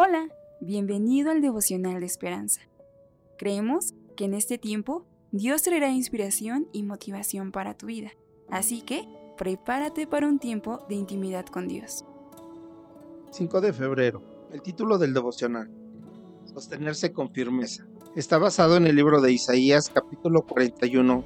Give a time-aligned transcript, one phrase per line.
[0.00, 0.28] Hola,
[0.60, 2.60] bienvenido al devocional de esperanza.
[3.36, 8.12] Creemos que en este tiempo Dios traerá inspiración y motivación para tu vida,
[8.48, 12.04] así que prepárate para un tiempo de intimidad con Dios.
[13.32, 14.22] 5 de febrero.
[14.52, 15.68] El título del devocional.
[16.44, 17.84] Sostenerse con firmeza.
[18.14, 21.24] Está basado en el libro de Isaías capítulo 41,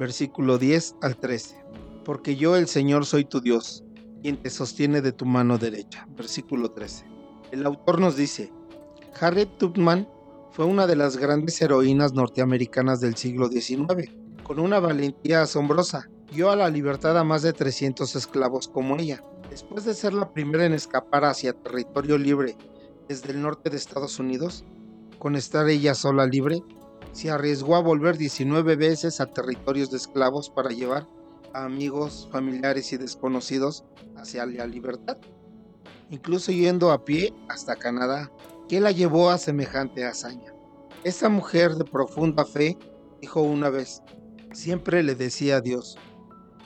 [0.00, 1.64] versículo 10 al 13.
[2.04, 3.84] Porque yo el Señor soy tu Dios,
[4.20, 6.08] quien te sostiene de tu mano derecha.
[6.16, 7.19] Versículo 13.
[7.50, 8.52] El autor nos dice,
[9.20, 10.08] Harriet Tubman
[10.52, 14.08] fue una de las grandes heroínas norteamericanas del siglo XIX.
[14.44, 19.24] Con una valentía asombrosa, dio a la libertad a más de 300 esclavos como ella.
[19.50, 22.56] Después de ser la primera en escapar hacia territorio libre
[23.08, 24.64] desde el norte de Estados Unidos,
[25.18, 26.62] con estar ella sola libre,
[27.10, 31.08] se arriesgó a volver 19 veces a territorios de esclavos para llevar
[31.52, 33.82] a amigos, familiares y desconocidos
[34.16, 35.18] hacia la libertad
[36.10, 38.30] incluso yendo a pie hasta Canadá.
[38.68, 40.52] ¿Qué la llevó a semejante hazaña?
[41.02, 42.76] Esta mujer de profunda fe
[43.20, 44.02] dijo una vez,
[44.52, 45.96] siempre le decía a Dios,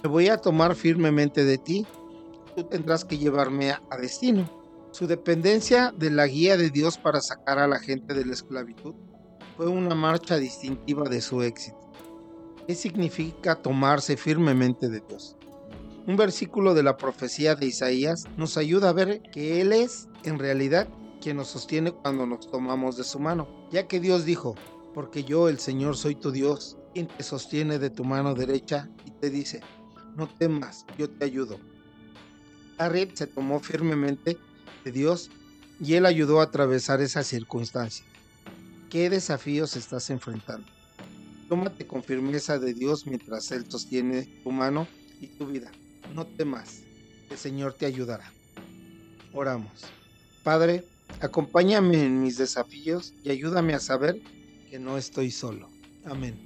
[0.03, 1.87] me voy a tomar firmemente de ti,
[2.57, 4.49] tú tendrás que llevarme a, destino.
[4.91, 8.95] Su dependencia de la guía de Dios para sacar a la gente de la esclavitud
[9.57, 11.79] fue una marcha distintiva de su éxito.
[12.67, 15.37] ¿Qué significa tomarse firmemente de Dios?
[16.07, 20.39] Un versículo de la profecía de Isaías nos ayuda a ver que Él es, en
[20.39, 20.87] realidad,
[21.23, 24.55] quien nos sostiene cuando nos tomamos de su mano, ya que Dios dijo,
[24.93, 29.13] porque yo, el Señor, soy tu Dios, quien te sostiene de tu mano derecha y
[29.13, 29.63] te dice,
[30.15, 31.59] no temas, yo te ayudo.
[32.77, 34.37] Harriet se tomó firmemente
[34.85, 35.31] de Dios
[35.81, 38.05] y Él ayudó a atravesar esa circunstancia.
[38.91, 40.69] ¿Qué desafíos estás enfrentando?
[41.49, 44.87] Tómate con firmeza de Dios mientras Él sostiene tu mano
[45.19, 45.71] y tu vida
[46.15, 46.83] no temas,
[47.29, 48.33] el Señor te ayudará.
[49.33, 49.85] Oramos.
[50.45, 50.85] Padre,
[51.21, 54.21] acompáñame en mis desafíos y ayúdame a saber
[54.71, 55.69] que no estoy solo.
[56.05, 56.39] Amén.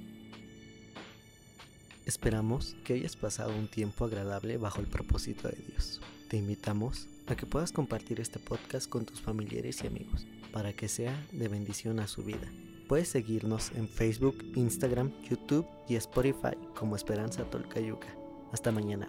[2.05, 6.01] Esperamos que hayas pasado un tiempo agradable bajo el propósito de Dios.
[6.27, 10.87] Te invitamos a que puedas compartir este podcast con tus familiares y amigos para que
[10.87, 12.51] sea de bendición a su vida.
[12.87, 18.07] Puedes seguirnos en Facebook, Instagram, YouTube y Spotify como Esperanza Tolcayuca.
[18.51, 19.07] Hasta mañana.